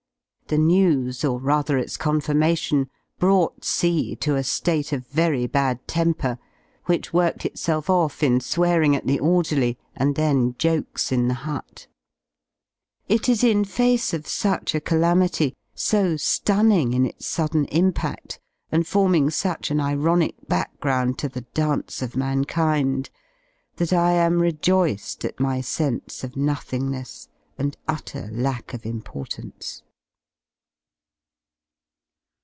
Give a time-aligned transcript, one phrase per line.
[0.47, 6.37] The news, or rather its confirmation, brought C to a ^te of very bad temper,
[6.87, 11.87] which worked itself off in swearing at the orderly, and then jokes in the hut.
[11.89, 11.89] ■■
[13.07, 18.37] It is in face of such a calamity, so Running in its sudden) impadl,
[18.73, 23.09] and forming such an ironic background to the) dance of mankind,
[23.77, 29.83] that JLaS L rejoiced, at my sense of ^nothingness and utter lack of importance.